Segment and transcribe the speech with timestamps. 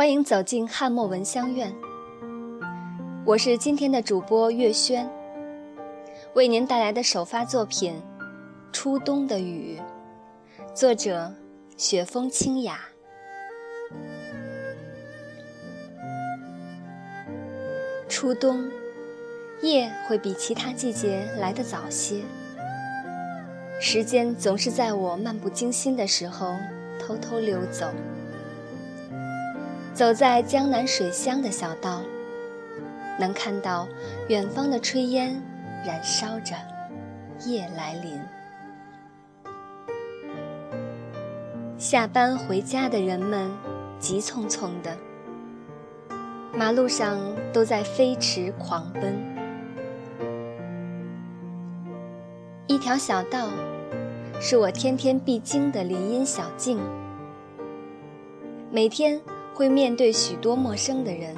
[0.00, 1.70] 欢迎走进汉墨闻香院，
[3.26, 5.06] 我是今天的主播月轩，
[6.32, 7.92] 为您带来的首发作品
[8.72, 9.78] 《初冬的雨》，
[10.74, 11.30] 作者
[11.76, 12.80] 雪风清雅。
[18.08, 18.70] 初冬，
[19.60, 22.22] 夜会比其他季节来得早些，
[23.78, 26.56] 时间总是在我漫不经心的时候
[26.98, 27.92] 偷偷溜走。
[29.92, 32.00] 走在江南水乡的小道，
[33.18, 33.86] 能看到
[34.28, 35.42] 远方的炊烟
[35.84, 36.54] 燃烧着，
[37.44, 38.18] 夜来临。
[41.76, 43.50] 下班回家的人们
[43.98, 44.96] 急匆匆的，
[46.54, 47.18] 马路上
[47.52, 49.18] 都在飞驰狂奔。
[52.68, 53.48] 一条小道，
[54.40, 56.78] 是我天天必经的林荫小径，
[58.70, 59.20] 每天。
[59.60, 61.34] 会面对许多陌生的人，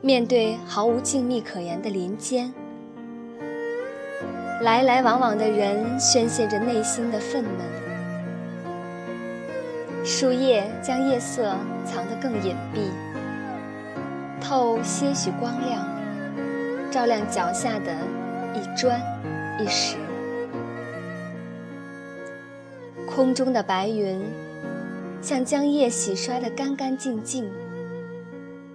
[0.00, 2.50] 面对毫无静谧可言的林间，
[4.62, 7.46] 来来往往的人宣泄着内心的愤懑。
[10.02, 12.88] 树叶将夜色藏得更隐蔽，
[14.40, 15.86] 透些许光亮，
[16.90, 17.94] 照亮脚下的
[18.54, 18.98] 一砖
[19.60, 19.96] 一石。
[23.06, 24.24] 空中的白云。
[25.24, 27.50] 像将夜洗刷得干干净净。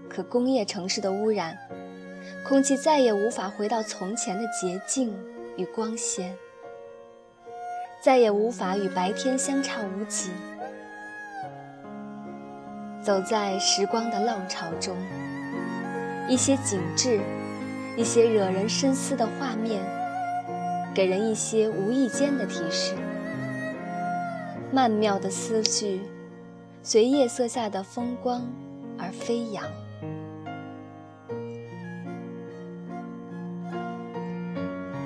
[0.10, 1.56] 可工业城市的污染，
[2.44, 5.14] 空气再也无法回到从前的洁净
[5.58, 6.36] 与光鲜，
[8.02, 10.32] 再也无法与白天相差无几。
[13.04, 14.98] 走在时光的浪潮中，
[16.28, 17.20] 一些景致，
[17.96, 19.84] 一些惹人深思的画面，
[20.96, 22.96] 给人一些无意间的提示。
[24.72, 26.02] 曼妙的思绪。
[26.82, 28.42] 随夜色下的风光
[28.98, 29.64] 而飞扬。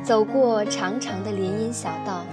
[0.04, 2.24] 走过长长的林荫小道，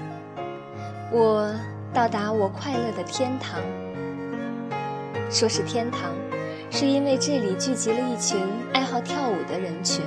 [1.10, 1.54] 我
[1.92, 3.60] 到达我快乐的天堂。
[5.30, 6.12] 说是天堂，
[6.70, 8.38] 是因为这里聚集了一群
[8.74, 10.04] 爱好跳舞的人群，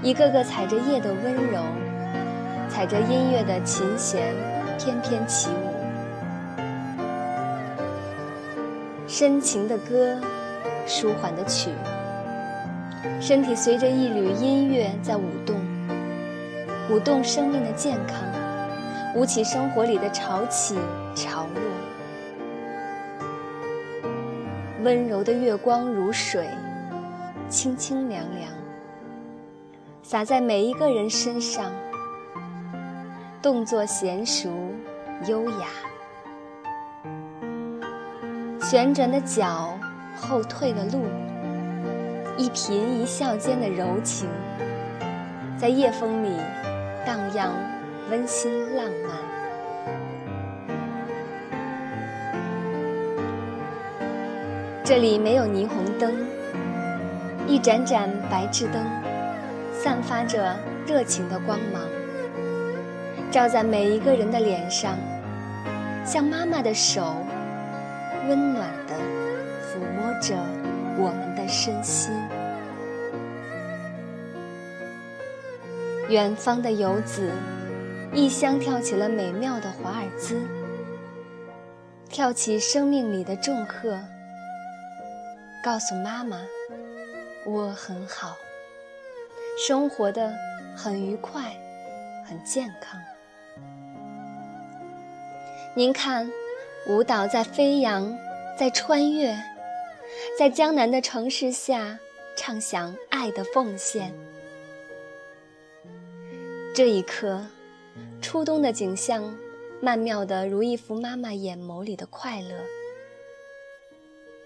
[0.00, 1.60] 一个个踩着夜的温柔，
[2.68, 4.32] 踩着音乐的琴弦，
[4.78, 5.73] 翩翩起舞。
[9.16, 10.18] 深情的歌，
[10.88, 11.70] 舒缓的曲，
[13.20, 15.54] 身体随着一缕音乐在舞动，
[16.90, 18.18] 舞动生命的健康，
[19.14, 20.76] 舞起生活里的潮起
[21.14, 21.62] 潮落。
[24.82, 26.48] 温柔的月光如水，
[27.48, 28.50] 清清凉凉，
[30.02, 31.70] 洒在每一个人身上，
[33.40, 34.50] 动作娴熟，
[35.28, 35.68] 优雅。
[38.74, 39.78] 旋转的脚，
[40.16, 41.04] 后退的路，
[42.36, 44.28] 一颦一笑间的柔情，
[45.56, 46.36] 在夜风里
[47.06, 47.52] 荡漾，
[48.10, 49.12] 温馨浪漫。
[54.82, 56.12] 这里没有霓虹灯，
[57.46, 58.82] 一盏盏白炽灯，
[59.72, 61.80] 散发着热情的光芒，
[63.30, 64.96] 照在每一个人的脸上，
[66.04, 67.14] 像妈妈的手。
[68.28, 68.94] 温暖地
[69.62, 70.34] 抚摸着
[70.98, 72.12] 我们的身心。
[76.08, 77.30] 远方的游子，
[78.12, 80.40] 异乡跳起了美妙的华尔兹，
[82.08, 83.98] 跳起生命里的重荷，
[85.62, 86.40] 告诉妈妈，
[87.46, 88.36] 我很好，
[89.66, 90.32] 生活的
[90.76, 91.42] 很愉快，
[92.26, 93.00] 很健康。
[95.74, 96.30] 您看。
[96.86, 98.14] 舞蹈在飞扬，
[98.58, 99.34] 在穿越，
[100.38, 101.98] 在江南的城市下，
[102.36, 104.12] 唱响爱的奉献。
[106.74, 107.46] 这一刻，
[108.20, 109.34] 初冬的景象，
[109.80, 112.60] 曼妙的如一幅妈妈眼眸里的快乐，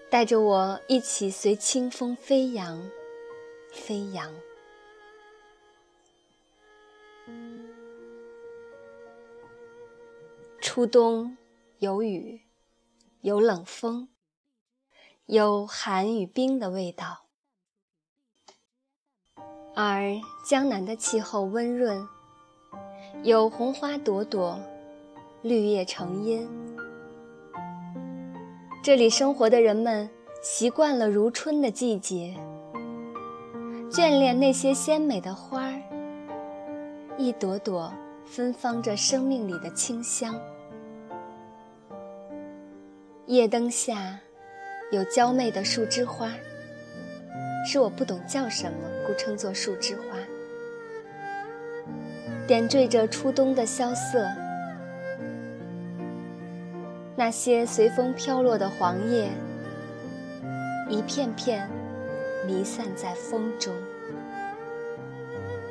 [0.09, 2.89] 带着我一起随清风飞扬，
[3.73, 4.33] 飞扬。
[10.61, 11.35] 初冬。
[11.79, 12.41] 有雨，
[13.21, 14.09] 有冷风，
[15.27, 17.27] 有寒与冰的味道。
[19.73, 22.05] 而江南的气候温润，
[23.23, 24.59] 有红花朵朵，
[25.41, 26.49] 绿叶成荫。
[28.83, 30.09] 这里生活的人们
[30.43, 32.35] 习惯了如春的季节，
[33.89, 35.81] 眷恋那些鲜美的花儿，
[37.17, 37.93] 一朵朵
[38.25, 40.37] 芬芳着生命里的清香。
[43.29, 44.17] 夜灯下，
[44.89, 46.31] 有娇媚的树枝花，
[47.63, 50.17] 是我不懂叫什么，故称作树枝花。
[52.47, 54.27] 点缀着初冬的萧瑟，
[57.15, 59.29] 那些随风飘落的黄叶，
[60.89, 61.69] 一片片
[62.47, 63.75] 弥散在风中，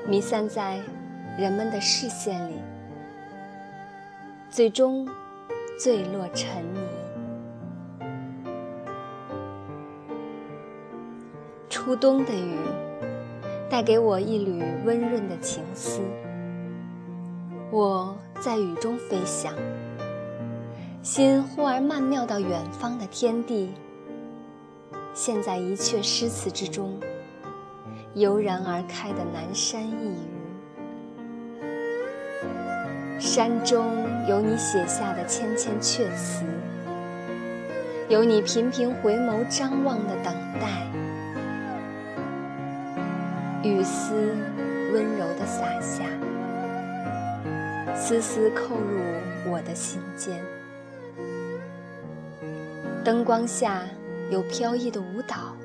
[0.06, 0.78] 弥散在
[1.37, 2.54] 人们的视线里，
[4.49, 5.08] 最终
[5.76, 6.97] 坠落尘泥。
[11.88, 12.58] 初冬的雨，
[13.70, 16.02] 带给我一缕温润的情思。
[17.70, 19.55] 我在雨中飞翔，
[21.02, 23.73] 心忽而曼妙到远方的天地，
[25.14, 27.00] 陷在一阙诗词之中，
[28.12, 30.14] 油然而开的南山一
[33.19, 33.19] 隅。
[33.19, 33.87] 山中
[34.29, 36.44] 有你写下的千千阙词，
[38.11, 40.87] 有你频频回眸张望的等待，
[43.64, 44.14] 雨丝
[44.93, 46.05] 温柔地洒下。
[47.94, 49.00] 丝丝扣入
[49.50, 50.40] 我的心间，
[53.05, 53.82] 灯光下
[54.31, 55.56] 有飘逸的舞蹈，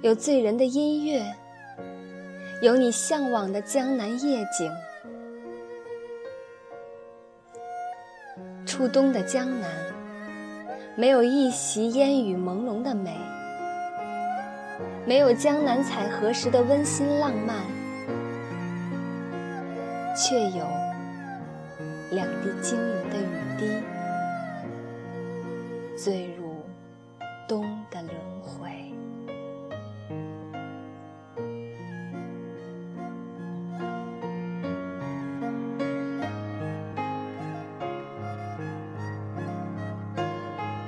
[0.00, 1.34] 有醉人的音乐，
[2.62, 4.72] 有你向往的江南夜景。
[8.64, 9.68] 初冬的江南，
[10.94, 13.18] 没有一袭烟雨朦胧的美，
[15.06, 17.56] 没有江南采荷时的温馨浪漫，
[20.16, 20.64] 却有。
[22.12, 23.24] 两滴晶莹的雨
[23.56, 23.62] 滴，
[25.96, 26.56] 坠入
[27.46, 28.12] 冬的轮
[28.42, 28.68] 回。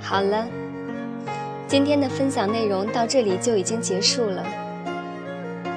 [0.01, 0.49] 好了，
[1.73, 4.45] 今天的分享内容到这里就已经结束了。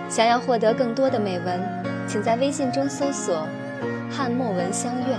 [0.10, 1.58] 想要获得更多的美文，
[2.06, 3.48] 请在微信中搜索。
[4.12, 5.18] 汉墨文香苑，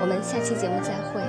[0.00, 1.20] 我们下期节目再会。